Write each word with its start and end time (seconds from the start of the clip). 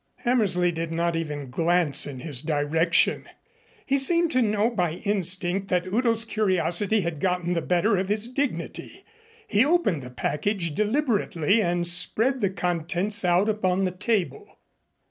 Hammersley 0.15 0.71
did 0.71 0.91
not 0.91 1.15
even 1.15 1.51
glance 1.51 2.07
in 2.07 2.21
his 2.21 2.41
direction. 2.41 3.29
He 3.85 3.99
seemed 3.99 4.31
to 4.31 4.41
know 4.41 4.71
by 4.71 4.93
instinct 4.93 5.67
that 5.67 5.85
Udo's 5.85 6.25
curiosity 6.25 7.01
had 7.01 7.19
gotten 7.19 7.53
the 7.53 7.61
better 7.61 7.97
of 7.97 8.07
his 8.07 8.27
dignity. 8.27 9.05
He 9.47 9.63
opened 9.63 10.01
the 10.01 10.09
package 10.09 10.73
deliberately 10.73 11.61
and 11.61 11.85
spread 11.87 12.41
the 12.41 12.49
contents 12.49 13.23
out 13.23 13.47
upon 13.47 13.83
the 13.83 13.91
table. 13.91 14.49